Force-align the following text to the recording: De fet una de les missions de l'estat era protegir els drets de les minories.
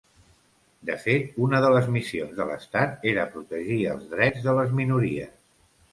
De 0.89 0.93
fet 1.01 1.35
una 1.47 1.59
de 1.65 1.69
les 1.75 1.89
missions 1.97 2.33
de 2.39 2.47
l'estat 2.53 3.07
era 3.13 3.29
protegir 3.37 3.79
els 3.93 4.11
drets 4.15 4.45
de 4.49 4.57
les 4.61 4.77
minories. 4.81 5.37